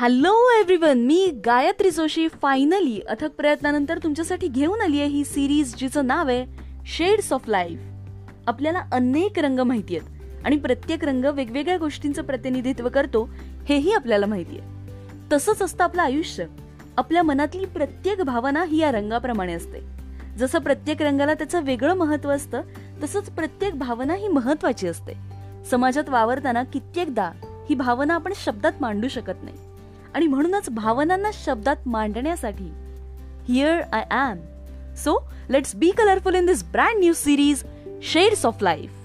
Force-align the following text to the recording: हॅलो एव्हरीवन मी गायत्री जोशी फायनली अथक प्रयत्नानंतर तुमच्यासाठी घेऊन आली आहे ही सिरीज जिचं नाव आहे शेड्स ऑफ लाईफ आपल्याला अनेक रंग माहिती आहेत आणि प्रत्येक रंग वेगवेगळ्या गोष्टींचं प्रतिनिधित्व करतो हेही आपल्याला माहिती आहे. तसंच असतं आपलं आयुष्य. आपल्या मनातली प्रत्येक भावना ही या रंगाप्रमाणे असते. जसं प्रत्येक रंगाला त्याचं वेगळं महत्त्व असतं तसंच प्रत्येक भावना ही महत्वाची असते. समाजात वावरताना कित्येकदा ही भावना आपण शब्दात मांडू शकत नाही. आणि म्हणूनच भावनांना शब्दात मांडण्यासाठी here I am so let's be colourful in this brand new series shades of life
हॅलो 0.00 0.50
एव्हरीवन 0.50 0.98
मी 0.98 1.26
गायत्री 1.46 1.90
जोशी 1.90 2.28
फायनली 2.28 3.00
अथक 3.00 3.30
प्रयत्नानंतर 3.36 3.98
तुमच्यासाठी 3.98 4.48
घेऊन 4.48 4.80
आली 4.80 5.00
आहे 5.00 5.08
ही 5.08 5.24
सिरीज 5.24 5.74
जिचं 5.76 6.06
नाव 6.06 6.28
आहे 6.28 6.46
शेड्स 6.86 7.32
ऑफ 7.32 7.48
लाईफ 7.48 7.78
आपल्याला 8.46 8.82
अनेक 8.92 9.38
रंग 9.38 9.58
माहिती 9.58 9.96
आहेत 9.96 10.44
आणि 10.44 10.56
प्रत्येक 10.56 11.04
रंग 11.04 11.24
वेगवेगळ्या 11.24 11.76
गोष्टींचं 11.78 12.22
प्रतिनिधित्व 12.22 12.88
करतो 12.88 13.28
हेही 13.68 13.92
आपल्याला 13.92 14.26
माहिती 14.26 14.58
आहे. 14.58 14.68
तसंच 15.32 15.62
असतं 15.62 15.84
आपलं 15.84 16.02
आयुष्य. 16.02 16.46
आपल्या 16.96 17.22
मनातली 17.22 17.64
प्रत्येक 17.64 18.20
भावना 18.20 18.64
ही 18.64 18.78
या 18.78 18.92
रंगाप्रमाणे 18.92 19.52
असते. 19.52 19.80
जसं 20.38 20.58
प्रत्येक 20.58 21.02
रंगाला 21.02 21.34
त्याचं 21.34 21.62
वेगळं 21.62 21.94
महत्त्व 21.94 22.30
असतं 22.30 22.60
तसंच 23.02 23.30
प्रत्येक 23.30 23.78
भावना 23.78 24.14
ही 24.14 24.28
महत्वाची 24.28 24.88
असते. 24.88 25.12
समाजात 25.70 26.08
वावरताना 26.08 26.62
कित्येकदा 26.62 27.30
ही 27.70 27.74
भावना 27.74 28.14
आपण 28.14 28.32
शब्दात 28.36 28.72
मांडू 28.80 29.08
शकत 29.08 29.44
नाही. 29.44 29.69
आणि 30.14 30.26
म्हणूनच 30.26 30.68
भावनांना 30.70 31.30
शब्दात 31.34 31.88
मांडण्यासाठी 31.88 32.70
here 33.48 33.80
I 33.92 34.04
am 34.10 34.38
so 34.96 35.18
let's 35.48 35.74
be 35.76 35.90
colourful 35.90 36.34
in 36.34 36.46
this 36.46 36.64
brand 36.64 36.98
new 36.98 37.12
series 37.12 37.64
shades 38.02 38.46
of 38.46 38.62
life 38.62 38.99